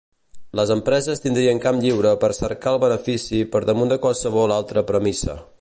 [0.59, 5.43] Les empreses tindrien camp lliure per cercar el benefici per damunt de qualsevol altra premissa.